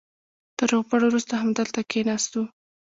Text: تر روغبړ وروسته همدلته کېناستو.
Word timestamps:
تر 0.57 0.67
روغبړ 0.73 0.99
وروسته 1.05 1.33
همدلته 1.43 1.79
کېناستو. 1.91 2.41